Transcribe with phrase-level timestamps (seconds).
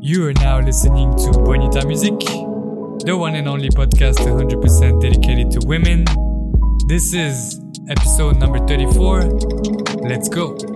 [0.00, 2.18] You are now listening to Bonita Music,
[3.04, 6.04] the one and only podcast 100% dedicated to women.
[6.88, 9.20] This is episode number 34.
[10.08, 10.71] Let's go.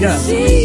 [0.00, 0.59] Yeah.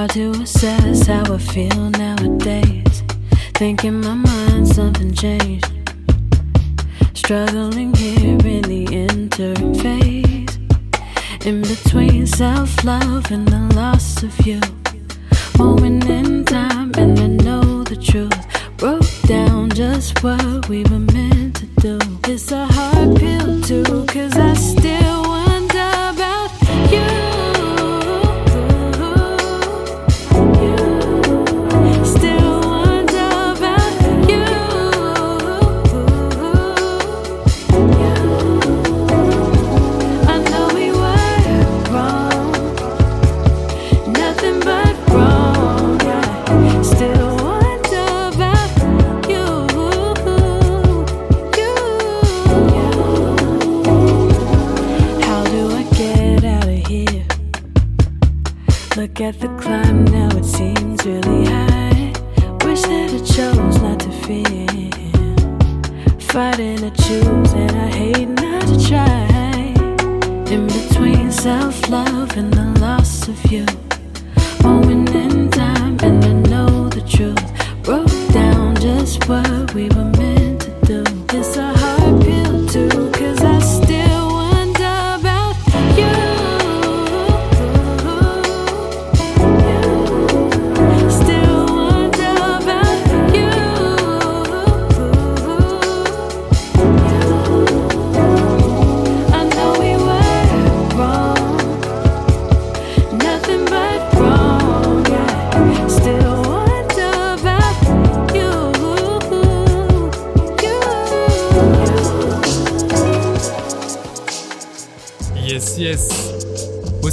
[0.00, 3.02] Hard to assess how I feel nowadays.
[3.52, 5.70] Think in my mind something changed.
[7.12, 10.56] Struggling here in the interim phase.
[11.44, 14.60] In between self love and the loss of you.
[15.58, 18.40] Moment in time, and I know the truth.
[18.78, 21.09] Broke down just what we were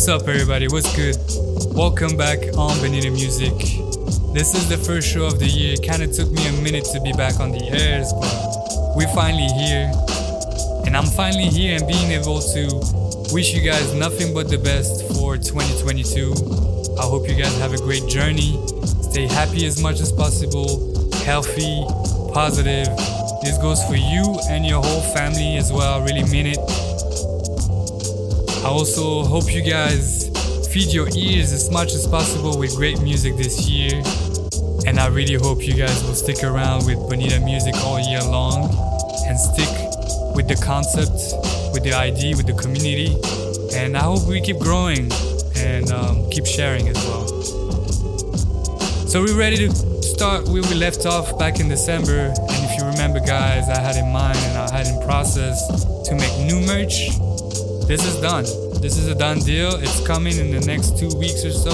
[0.08, 0.70] What's up, everybody?
[0.70, 1.18] What's good?
[1.76, 3.52] Welcome back on Bonita Music.
[4.32, 5.74] This is the first show of the year.
[5.74, 9.12] It kind of took me a minute to be back on the airs, but we're
[9.14, 9.92] finally here.
[10.86, 15.04] And I'm finally here and being able to wish you guys nothing but the best
[15.12, 16.96] for 2022.
[16.98, 18.66] I hope you guys have a great journey.
[19.12, 21.84] Stay happy as much as possible, healthy,
[22.32, 22.88] positive.
[23.44, 26.00] This goes for you and your whole family as well.
[26.00, 26.87] I really mean it.
[28.68, 30.28] I also hope you guys
[30.74, 34.04] feed your ears as much as possible with great music this year.
[34.86, 38.66] And I really hope you guys will stick around with Bonita music all year long
[39.26, 39.72] and stick
[40.36, 41.16] with the concept,
[41.72, 43.16] with the idea, with the community.
[43.74, 45.10] And I hope we keep growing
[45.56, 47.26] and um, keep sharing as well.
[49.08, 52.34] So we're ready to start where we left off back in December.
[52.36, 55.66] And if you remember, guys, I had in mind and I had in process
[56.10, 57.08] to make new merch.
[57.88, 58.44] This is done.
[58.82, 59.76] This is a done deal.
[59.76, 61.72] It's coming in the next two weeks or so.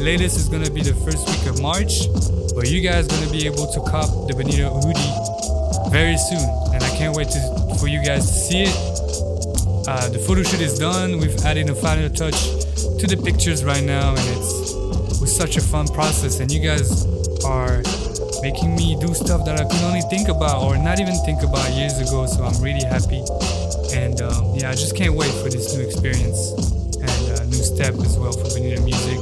[0.00, 2.06] Latest is gonna be the first week of March,
[2.54, 6.90] but you guys gonna be able to cop the Bonita hoodie very soon, and I
[6.96, 8.76] can't wait to, for you guys to see it.
[9.88, 11.18] Uh, the photo shoot is done.
[11.18, 12.38] We've added a final touch
[13.00, 14.68] to the pictures right now, and it's
[15.20, 16.40] was such a fun process.
[16.40, 17.04] And you guys
[17.44, 17.82] are
[18.42, 21.68] making me do stuff that I could only think about or not even think about
[21.72, 22.26] years ago.
[22.26, 23.22] So I'm really happy,
[23.92, 26.52] and um, yeah, I just can't wait for this new experience
[26.96, 29.18] and uh, new step as well for Bonita Music.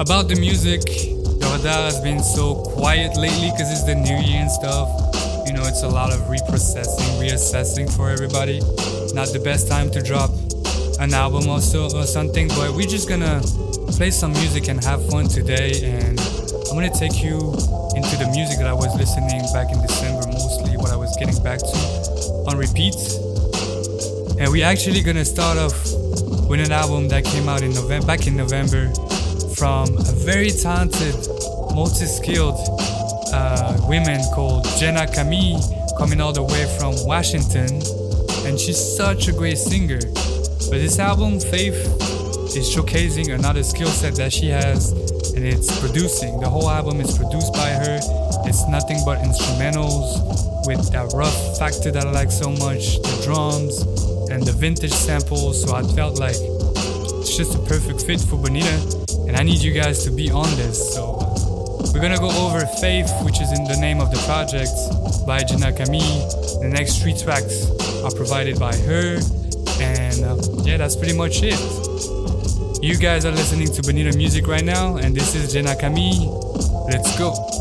[0.00, 4.40] About the music, the radar has been so quiet lately because it's the new year
[4.40, 4.88] and stuff.
[5.46, 8.60] You know, it's a lot of reprocessing, reassessing for everybody.
[9.14, 10.30] Not the best time to drop
[11.00, 13.40] an album or so or something, but we're just gonna
[13.96, 15.80] play some music and have fun today.
[15.84, 16.20] And
[16.68, 17.36] I'm gonna take you
[17.96, 21.42] into the music that I was listening back in December, mostly what I was getting
[21.42, 22.09] back to
[22.50, 22.96] on repeat.
[24.38, 25.74] And we're actually gonna start off
[26.48, 28.92] with an album that came out in November, back in November,
[29.54, 31.14] from a very talented,
[31.74, 32.58] multi-skilled
[33.32, 35.60] uh, woman called Jenna Camille,
[35.96, 37.70] coming all the way from Washington,
[38.46, 40.00] and she's such a great singer.
[40.70, 41.78] But this album, Faith,
[42.56, 44.92] is showcasing another skill set that she has,
[45.34, 46.40] and it's producing.
[46.40, 48.00] The whole album is produced by her.
[48.46, 53.82] It's nothing but instrumentals with that rough factor that I like so much, the drums
[54.30, 55.62] and the vintage samples.
[55.62, 59.72] So I felt like it's just a perfect fit for Bonita, and I need you
[59.72, 60.94] guys to be on this.
[60.94, 61.18] So
[61.92, 64.72] we're gonna go over Faith, which is in the name of the project
[65.26, 66.28] by Jenna Camille.
[66.60, 67.70] The next three tracks
[68.04, 69.18] are provided by her,
[69.80, 71.58] and uh, yeah, that's pretty much it.
[72.82, 76.40] You guys are listening to Bonita Music right now, and this is Jenna Camille.
[76.88, 77.59] Let's go.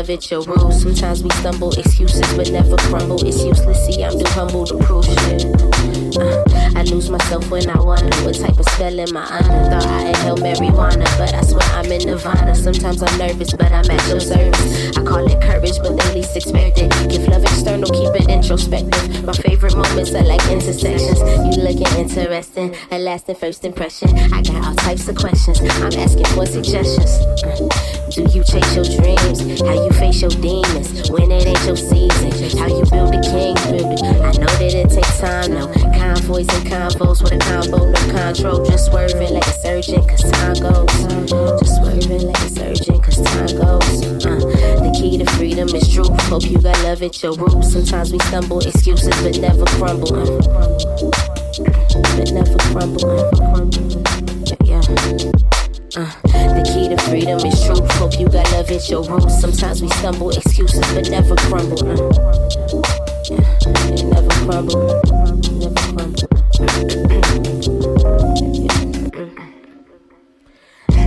[0.00, 0.82] Love at your roots.
[0.82, 3.20] Sometimes we stumble, excuses but never crumble.
[3.26, 5.44] It's useless, see, I'm too humble to prove shit.
[6.16, 6.42] Uh,
[6.74, 9.70] I lose myself when I wonder what type of spell am I under.
[9.70, 12.54] Thought I inhaled marijuana, but I swear I'm in nirvana.
[12.54, 14.96] Sometimes I'm nervous, but I'm at your service.
[14.96, 16.90] I call it courage, but they least expect it.
[17.10, 19.24] Give love external, keep it introspective.
[19.24, 21.20] My favorite moments are like intersections.
[21.54, 24.16] You looking interesting, a lasting first impression.
[24.32, 25.60] I got all types of questions.
[25.60, 27.10] I'm asking for suggestions.
[28.10, 29.38] Do you chase your dreams?
[29.60, 32.58] How you face your demons when it ain't your season?
[32.58, 33.54] How you build a king?
[33.70, 34.02] Build it.
[34.02, 35.54] I know that it takes time.
[35.54, 38.64] No convoys and convos with a combo, no control.
[38.64, 40.90] Just swerving like a surgeon, cause time goes.
[41.60, 44.02] Just swerving like a surgeon, cause time goes.
[44.26, 46.10] Uh, the key to freedom is truth.
[46.22, 47.72] Hope you got love at your roots.
[47.72, 50.10] Sometimes we stumble, excuses, but never crumble.
[50.10, 50.82] Uh,
[52.18, 53.06] but never crumble.
[54.66, 54.82] Yeah.
[55.96, 57.90] Uh, the key to freedom is truth.
[57.92, 59.40] Hope you got love at your roots.
[59.40, 61.78] Sometimes we stumble, excuses, but never crumble.
[61.84, 61.96] Uh,
[63.28, 63.40] yeah,
[64.04, 65.00] never crumble.
[65.58, 66.30] Never crumble.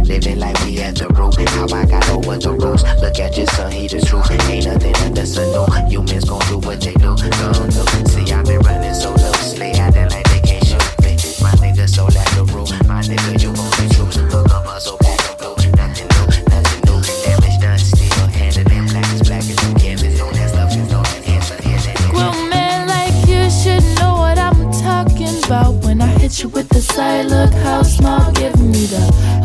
[0.04, 1.50] Living like we at the root.
[1.50, 2.84] How I got over the rules.
[3.02, 4.30] Look at your son, he the truth.
[4.50, 5.66] Ain't nothing under sun, no.
[5.88, 7.16] Humans gon' do what they do.
[7.16, 7.84] Gon' do.
[8.10, 9.72] See, I've been running so loosely.
[9.72, 11.16] Acting like they can't shoot me.
[11.42, 12.68] My nigga so like the rule.
[12.88, 14.04] My nigga, you be true.
[14.30, 15.13] Look up, back
[26.34, 27.28] hit you with the side.
[27.28, 29.44] Look, how small, give me the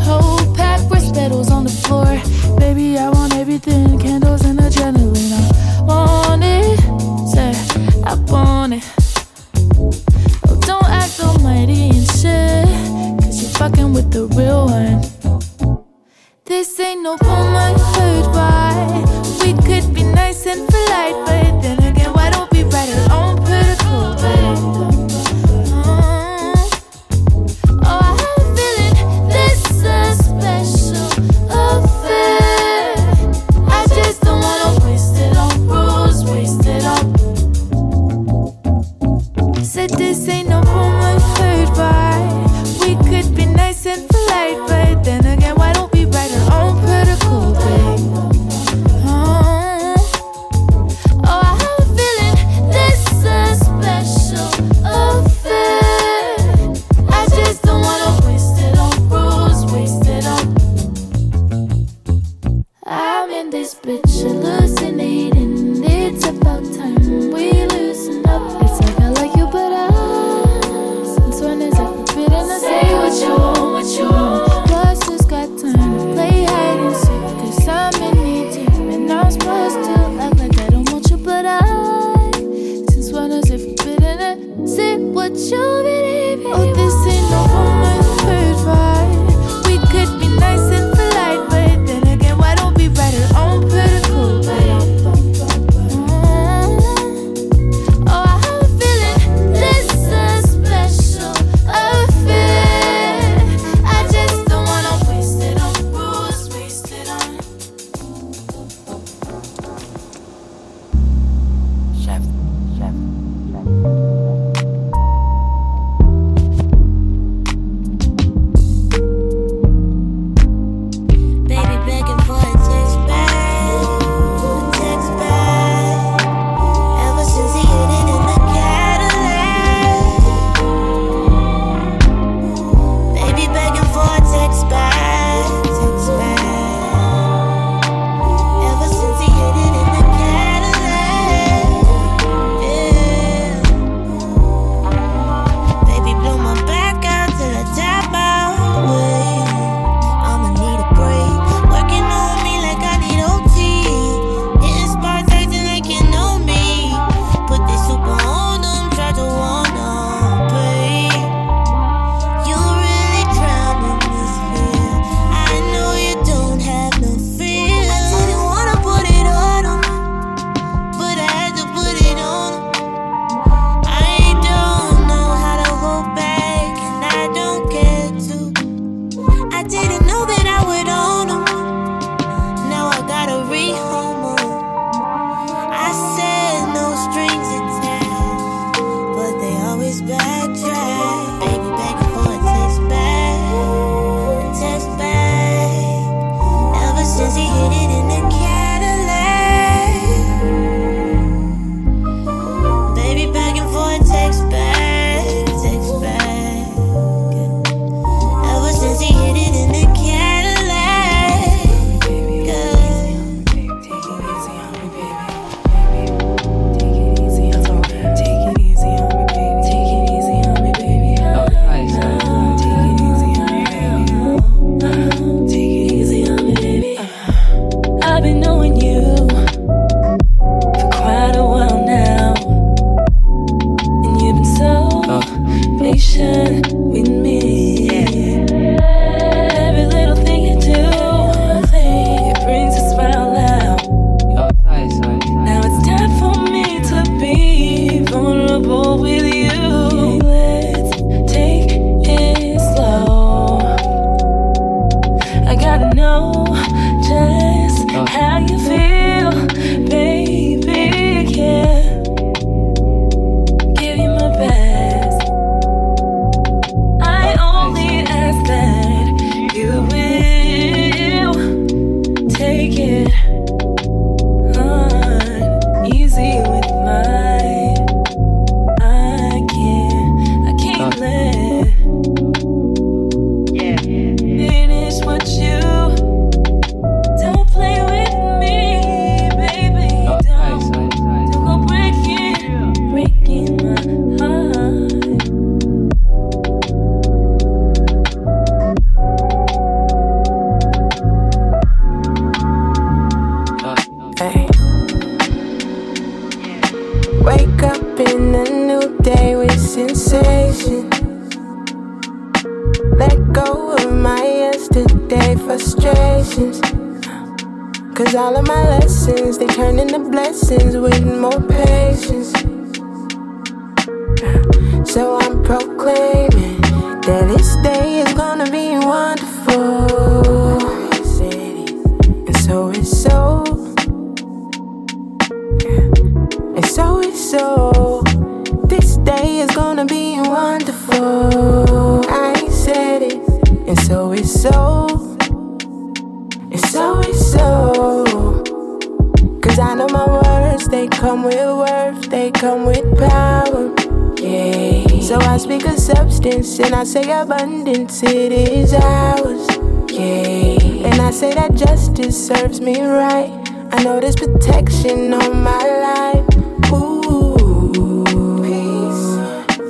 [356.57, 359.47] And I say abundance, it is ours.
[359.91, 360.87] Yeah.
[360.89, 363.29] And I say that justice serves me right.
[363.71, 366.25] I know there's protection on my life.
[366.73, 369.17] Ooh, peace.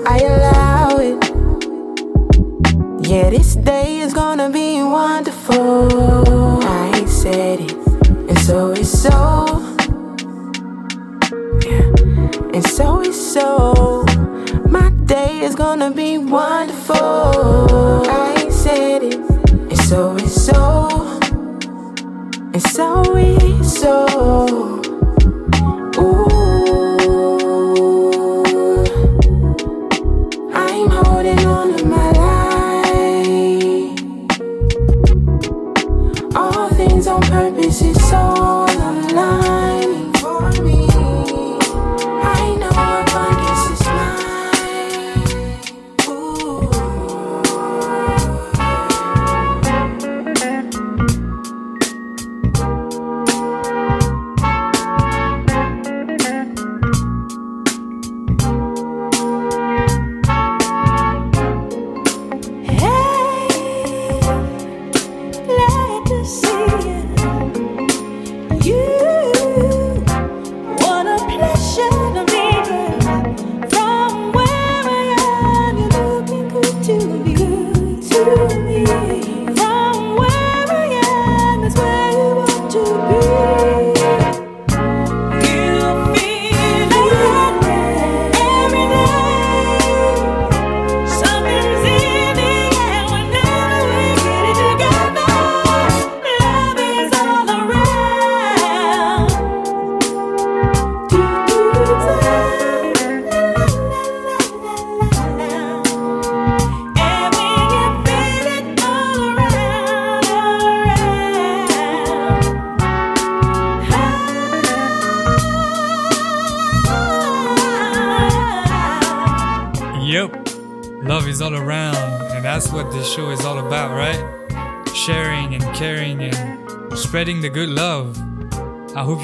[0.08, 1.20] I allow it.
[3.06, 3.99] Yeah, this day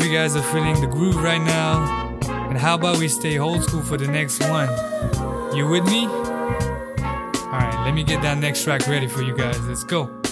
[0.05, 2.17] you guys are feeling the groove right now.
[2.49, 4.69] And how about we stay old school for the next one?
[5.55, 6.05] You with me?
[6.07, 9.59] Alright, let me get that next track ready for you guys.
[9.67, 10.24] Let's go.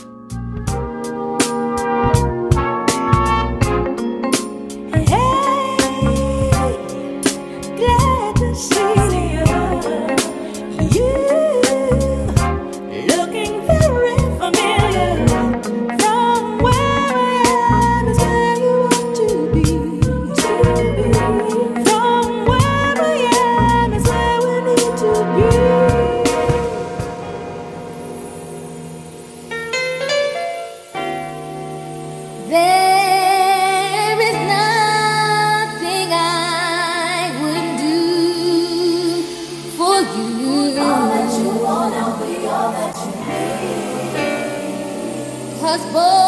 [45.74, 46.23] was born.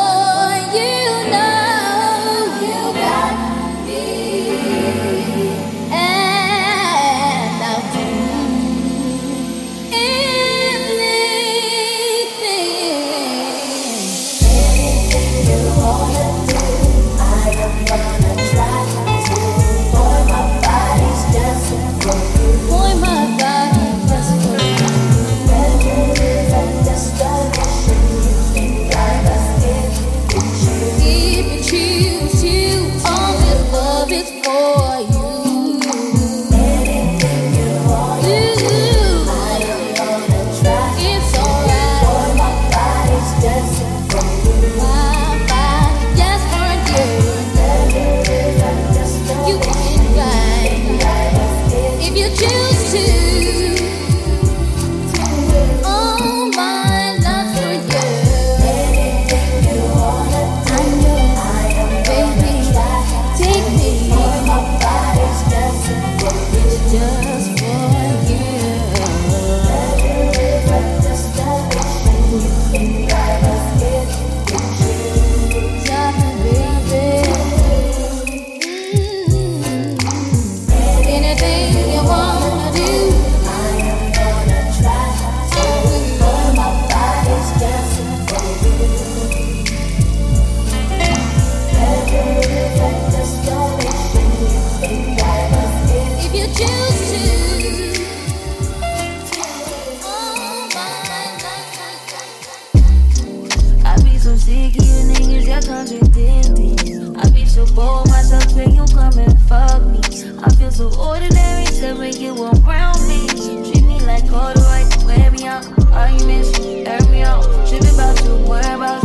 [110.76, 113.21] So ordinary to make you around me.
[113.32, 115.65] You treat me like all the right, wear me out.
[115.93, 117.43] Arguments, air me out.
[117.65, 119.05] Tripping about your whereabouts.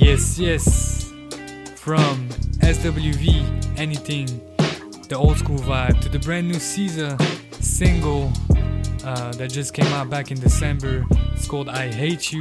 [0.00, 1.12] Yes, yes.
[1.76, 2.26] From
[2.62, 4.26] SWV, anything,
[5.08, 7.20] the old school vibe, to the brand new SZA
[7.62, 8.32] single
[9.04, 11.04] uh, that just came out back in December.
[11.34, 12.40] It's called I Hate You.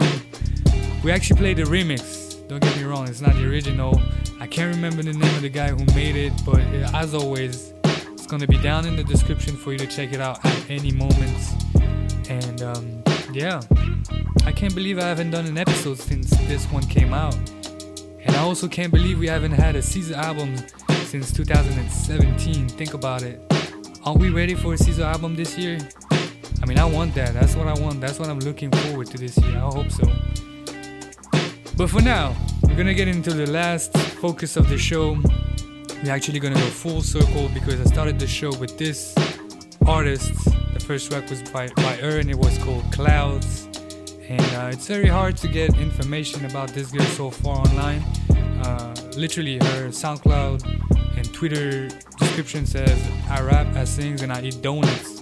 [1.04, 2.48] We actually played the remix.
[2.48, 4.02] Don't get me wrong, it's not the original.
[4.40, 7.74] I can't remember the name of the guy who made it, but uh, as always,
[7.84, 10.94] it's gonna be down in the description for you to check it out at any
[10.94, 11.38] moment.
[12.30, 13.04] And um,
[13.34, 13.62] yeah,
[14.46, 17.36] I can't believe I haven't done an episode since this one came out.
[18.20, 20.56] And I also can't believe we haven't had a SZA album
[21.06, 22.70] since 2017.
[22.70, 23.42] Think about it.
[24.04, 25.78] Aren't we ready for a SZA album this year?
[26.62, 27.34] I mean, I want that.
[27.34, 28.02] That's what I want.
[28.02, 29.58] That's what I'm looking forward to this year.
[29.58, 30.08] I hope so.
[31.78, 35.18] But for now, we're gonna get into the last focus of the show.
[36.04, 39.16] We're actually gonna go full circle because I started the show with this
[39.86, 40.34] artist.
[40.90, 43.68] First track was by, by her and it was called Clouds.
[44.28, 48.02] And uh, it's very hard to get information about this girl so far online.
[48.64, 50.66] Uh, literally, her SoundCloud
[51.16, 55.22] and Twitter description says, I rap, I sing, and I eat donuts.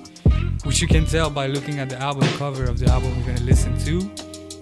[0.63, 3.41] Which you can tell by looking at the album cover of the album we're gonna
[3.41, 3.99] listen to.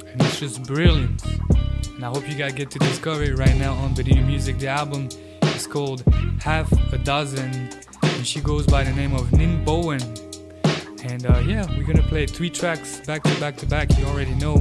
[0.08, 1.24] And it's just brilliant.
[1.24, 4.58] And I hope you guys get to discover it right now on Bonita Music.
[4.58, 5.10] The album
[5.44, 6.02] is called
[6.40, 7.70] Half a Dozen,
[8.02, 10.02] and she goes by the name of Nin Bowen.
[11.08, 13.96] And uh, yeah, we're gonna play three tracks back to back to back.
[13.98, 14.58] You already know.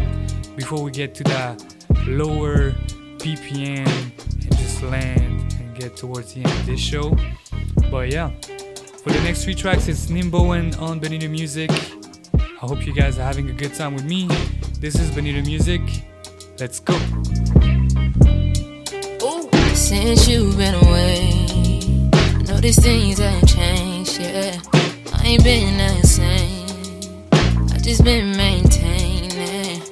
[0.56, 1.64] Before we get to that
[2.06, 2.72] lower
[3.18, 7.16] BPM and just land and get towards the end of this show.
[7.90, 8.30] But yeah,
[9.02, 11.70] for the next three tracks, it's Nim Bowen on Bonita Music.
[12.34, 14.28] I hope you guys are having a good time with me.
[14.80, 15.80] This is Bonita Music.
[16.60, 16.98] Let's go.
[19.74, 24.60] Since you've been away, I know these things ain't changed, yeah.
[25.12, 26.03] I ain't been the.
[26.03, 26.03] I
[27.84, 29.82] just been maintaining.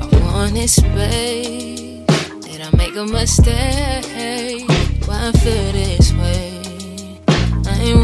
[0.00, 2.00] I wanted space.
[2.40, 4.66] Did I make a mistake?
[5.04, 7.20] Why I feel this way?
[7.66, 7.98] I ain't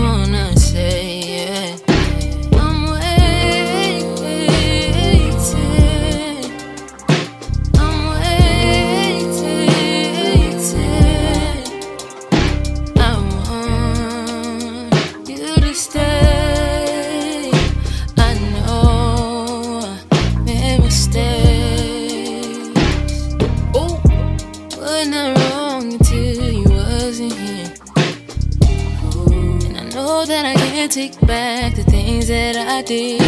[32.83, 33.23] I did.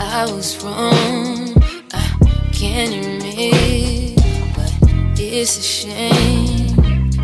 [0.00, 1.54] I was wrong.
[1.92, 4.16] I can't admit,
[4.56, 4.72] but
[5.16, 6.74] it's a shame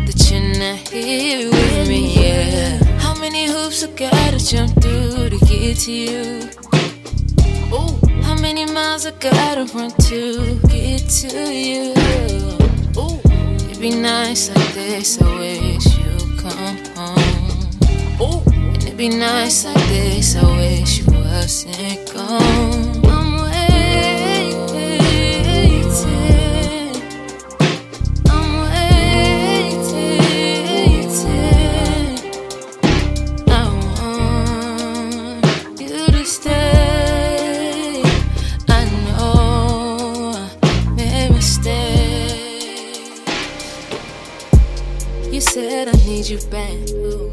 [0.05, 2.13] that you're not here with me.
[2.23, 2.81] Yeah.
[2.99, 6.49] How many hoops I gotta jump through to get to you?
[7.73, 11.93] Ooh, how many miles I gotta run to get to you?
[12.95, 13.19] Ooh,
[13.69, 15.21] it'd be nice like this.
[15.21, 16.00] I wish
[19.01, 20.35] be nights like this.
[20.35, 23.01] I wish you wasn't gone.
[23.09, 24.53] I'm waiting.
[28.29, 29.81] I'm waiting.
[33.49, 33.51] I
[33.97, 38.03] want you to stay.
[38.69, 38.69] I
[39.05, 40.37] know I
[40.95, 42.51] made mistakes.
[45.31, 46.77] You said I need you back.
[46.91, 47.31] Ooh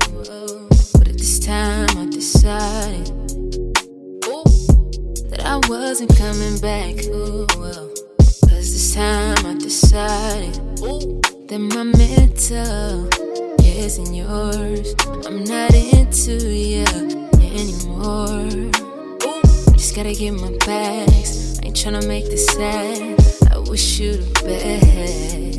[1.48, 3.06] time I decided
[5.30, 6.96] that I wasn't coming back.
[8.46, 10.56] Cause this time I decided
[11.48, 13.08] that my mental
[13.64, 14.94] isn't yours.
[15.24, 16.84] I'm not into you
[17.40, 18.70] anymore.
[19.72, 21.60] Just gotta get my bags.
[21.62, 23.18] I ain't tryna make this sad.
[23.50, 25.57] I wish you the best.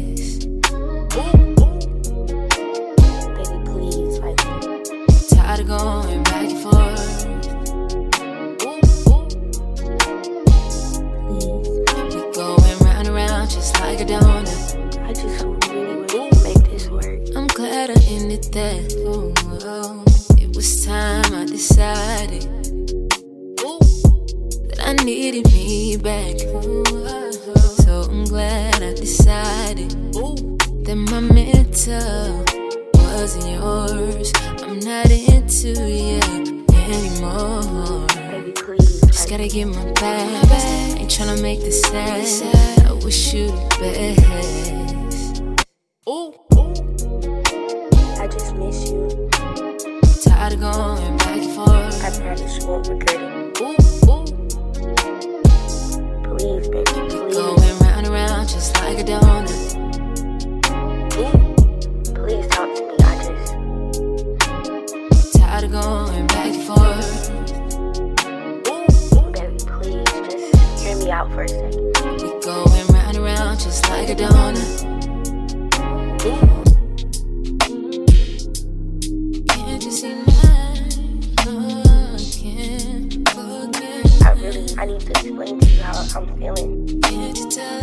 [86.15, 87.78] I'm feeling.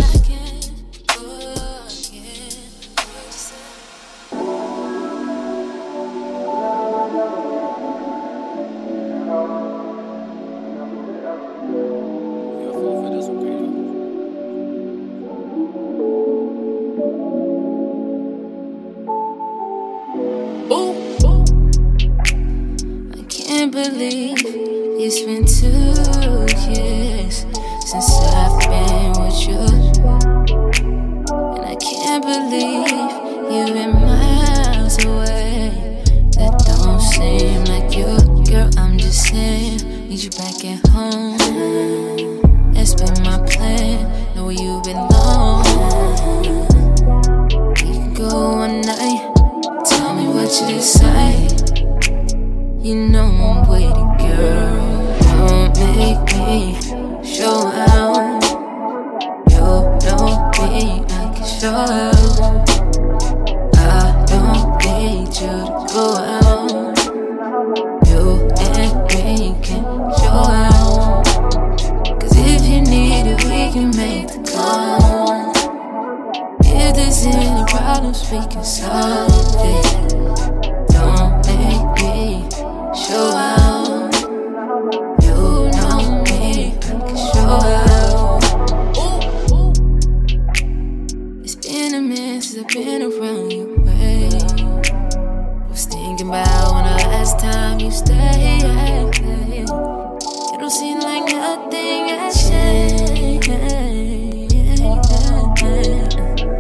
[101.71, 102.11] thing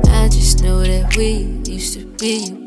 [0.08, 2.65] I just know that we used to be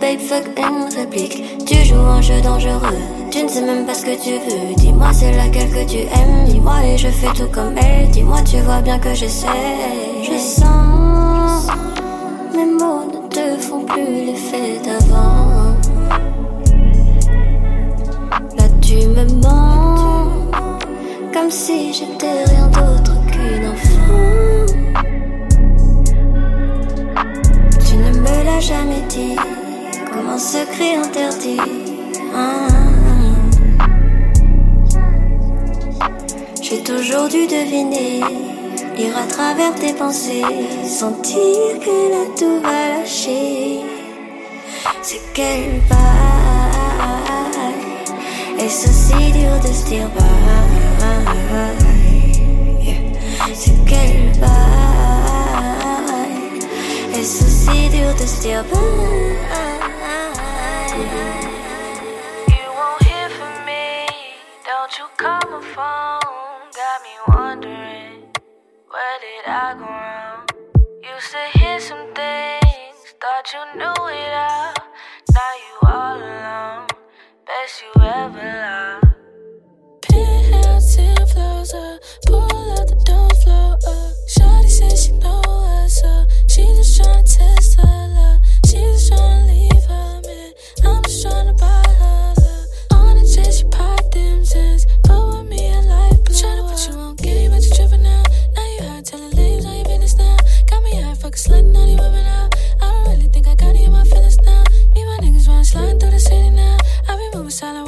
[0.00, 1.64] babe, fuck une réplique.
[1.66, 2.98] Tu joues un jeu dangereux,
[3.30, 4.74] tu ne sais même pas ce que tu veux.
[4.76, 8.08] Dis-moi c'est laquelle que tu aimes, dis-moi et je fais tout comme elle.
[8.10, 9.48] Dis-moi, tu vois bien que j'essaie.
[10.22, 11.66] Je sens,
[12.54, 15.76] mes mots ne te font plus l'effet d'avant.
[18.56, 20.28] Là tu me mens,
[21.32, 23.98] comme si j'étais rien d'autre qu'une enfant.
[27.86, 29.36] Tu ne me l'as jamais dit,
[30.12, 31.60] comme un secret interdit.
[32.34, 32.68] Ah.
[36.62, 38.20] J'ai toujours dû deviner,
[38.96, 40.42] lire à travers tes pensées,
[40.84, 43.80] sentir que là tout va lâcher.
[45.02, 45.98] C'est quel bail,
[48.58, 50.26] et c'est si dur de se dire bye.
[53.54, 54.48] C'est quel bail,
[57.14, 59.77] et c'est si dur de se dire bye.
[86.58, 88.40] She just tryna test her love.
[88.66, 89.67] She just tryna leave.
[90.84, 92.66] I'm just tryna buy her love.
[92.92, 96.34] On the jet she popped them zins, but with me I like blue.
[96.34, 98.22] Tryna put you on game, but you tripping now.
[98.54, 100.36] Now you hard telling lies on your business now.
[100.66, 102.54] Got me high, fucking slutting on these women out.
[102.80, 104.62] I don't really think I got any of my feelings now.
[104.94, 106.76] Me my niggas run sliding through the city now.
[107.08, 107.87] I be moving silent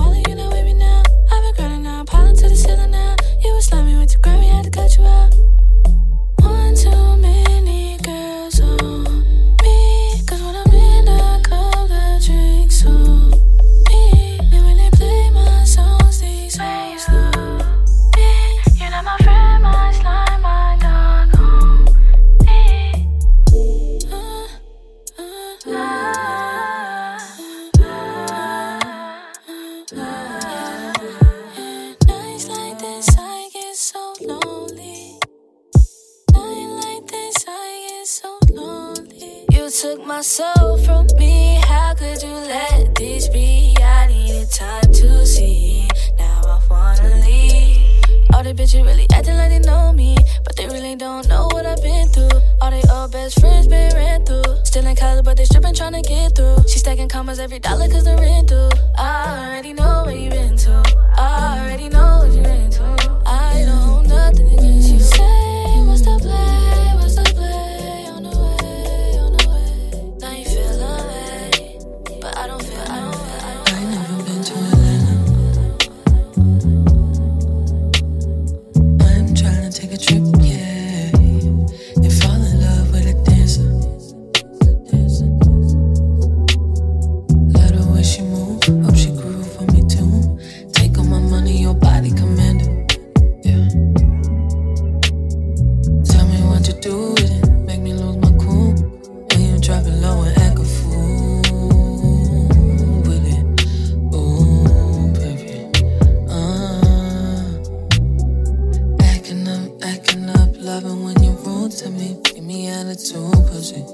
[111.70, 112.20] to me.
[112.24, 113.84] Give me attitude, pussy.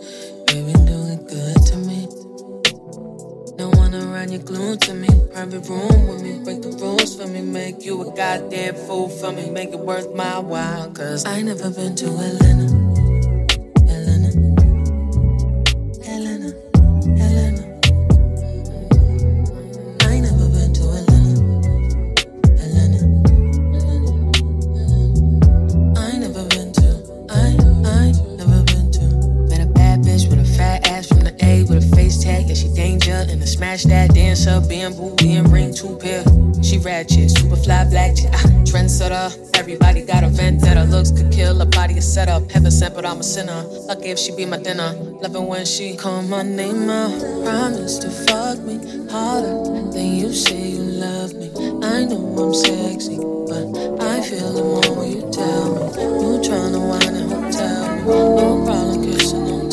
[0.47, 2.09] Baby, do it good to me.
[3.59, 5.09] Don't wanna run you glued to me.
[5.33, 7.43] Private room with me, break the rules for me.
[7.43, 9.51] Make you a goddamn fool for me.
[9.51, 10.91] Make it worth my while.
[10.91, 12.07] Cause I never been to.
[12.07, 12.86] Atlanta.
[42.17, 42.51] Setup.
[42.51, 43.63] Heaven sent, but I'm a sinner.
[43.89, 44.95] Lucky if she be my dinner.
[45.21, 47.13] Loving when she call my name out.
[47.45, 48.77] Promise to fuck me
[49.11, 49.57] harder
[49.93, 51.51] than you say you love me.
[51.85, 53.19] I know I'm sexy.
[53.19, 53.67] but
[54.01, 55.81] I feel the more you tell me.
[56.23, 58.01] You tryna whine and hotel me.
[58.09, 59.69] No problem kissing on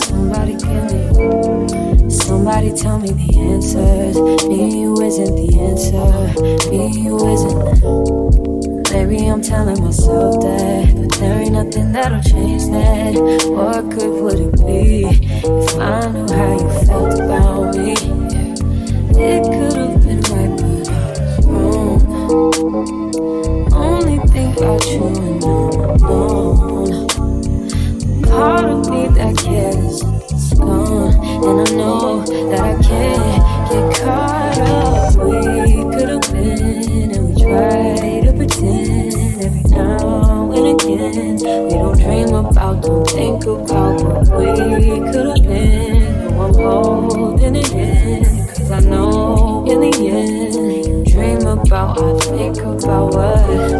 [0.00, 0.84] Somebody kill
[1.42, 1.47] me.
[2.28, 4.16] Somebody tell me the answers.
[4.46, 6.12] Me, you isn't the answer.
[6.68, 8.92] Me, you isn't.
[8.92, 13.14] Maybe I'm telling myself that, but there ain't nothing that'll change that.
[13.48, 17.92] What good would it be if I knew how you felt about me?
[19.16, 22.12] It could have been right, but I was wrong.
[23.72, 27.08] Only think about you and I'm alone.
[28.24, 30.17] Part of me that cares
[31.44, 35.14] and I know that I can't get caught up.
[35.16, 41.34] We could have been, and we try to pretend every now and again.
[41.34, 46.28] We don't dream about, don't think about what we could have been.
[46.28, 52.58] No, I'm holding it in, cause I know in the end, dream about, I think
[52.58, 53.77] about what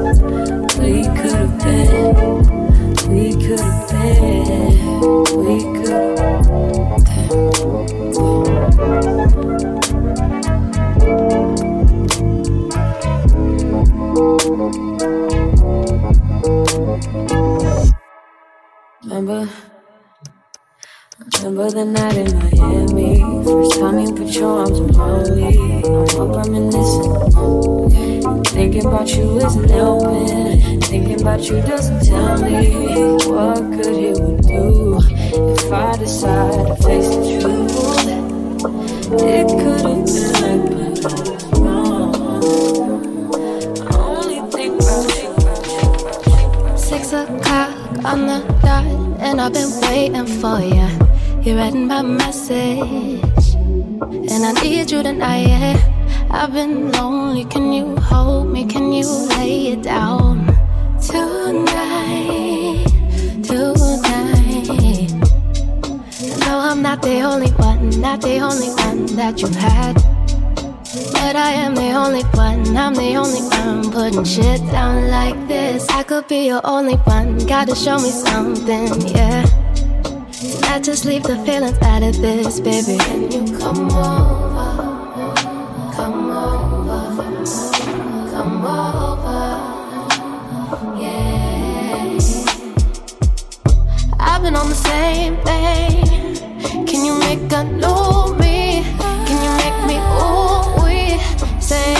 [94.48, 96.86] On the same thing.
[96.86, 98.82] Can you make a new me?
[99.26, 101.20] Can you make me ooh we
[101.60, 101.94] say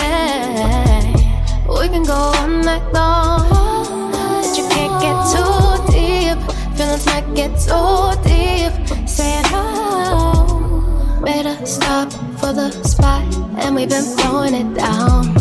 [1.69, 6.39] we can go all night long, but you can't get too deep.
[6.75, 8.73] Feelings might get too deep.
[9.07, 13.23] Saying oh, made a stop for the spot,
[13.59, 15.37] and we've been throwing it down.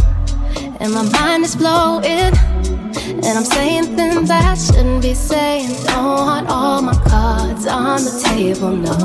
[0.78, 2.34] And my mind is blowing.
[3.20, 5.70] And I'm saying things I shouldn't be saying.
[5.86, 8.96] Don't want all my cards on the table, no.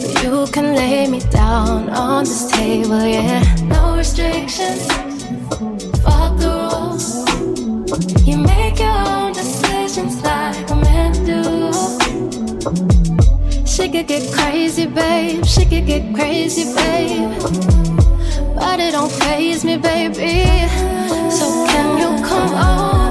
[0.00, 3.42] But you can lay me down on this table, yeah.
[3.64, 4.86] No restrictions,
[6.02, 7.06] fuck the rules.
[8.26, 11.72] You make your own decisions like a man do.
[13.66, 15.44] She could get crazy, babe.
[15.44, 17.32] She could get crazy, babe.
[18.56, 21.01] But it don't phase me, baby.
[22.32, 23.01] Come over?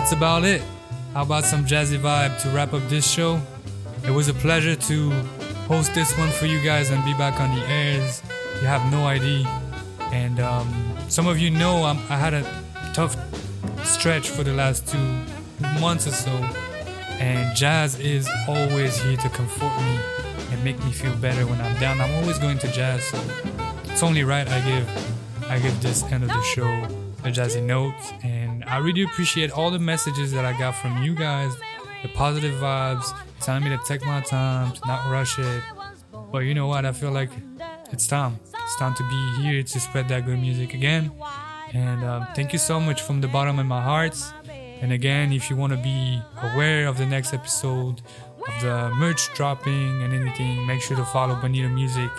[0.00, 0.62] That's about it.
[1.12, 3.38] How about some jazzy vibe to wrap up this show?
[4.02, 5.10] It was a pleasure to
[5.68, 8.22] host this one for you guys and be back on the airs.
[8.62, 9.46] You have no idea.
[10.10, 12.42] And um, some of you know I'm, I had a
[12.94, 13.14] tough
[13.84, 15.06] stretch for the last two
[15.82, 16.32] months or so.
[17.18, 20.00] And jazz is always here to comfort me
[20.50, 22.00] and make me feel better when I'm down.
[22.00, 23.22] I'm always going to jazz, so
[23.84, 26.70] it's only right I give I give this end of the show
[27.22, 28.00] a jazzy note.
[28.22, 28.39] And
[28.70, 31.52] I really appreciate all the messages that I got from you guys,
[32.02, 35.62] the positive vibes, telling me to take my time, to not rush it.
[36.30, 36.86] But you know what?
[36.86, 37.30] I feel like
[37.90, 38.38] it's time.
[38.54, 41.10] It's time to be here to spread that good music again.
[41.72, 44.16] And um, thank you so much from the bottom of my heart.
[44.80, 48.02] And again, if you want to be aware of the next episode,
[48.46, 52.10] of the merch dropping and anything, make sure to follow Bonita Music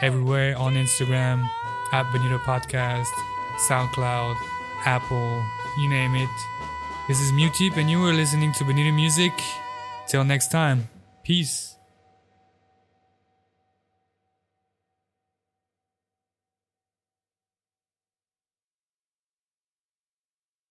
[0.00, 1.46] everywhere on Instagram
[1.92, 3.12] at Bonita Podcast,
[3.68, 4.36] SoundCloud,
[4.84, 5.44] Apple,
[5.78, 6.28] you name it.
[7.08, 9.32] This is Mutip, and you are listening to Bonita Music.
[10.06, 10.88] Till next time,
[11.22, 11.71] peace.